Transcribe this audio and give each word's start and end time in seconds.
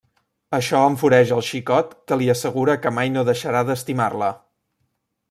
Això 0.57 0.79
enfureix 0.91 1.33
el 1.35 1.43
xicot, 1.49 1.93
que 2.11 2.19
li 2.21 2.31
assegura 2.35 2.79
que 2.87 2.95
mai 2.97 3.13
no 3.19 3.25
deixarà 3.29 3.63
d'estimar-la. 3.69 4.31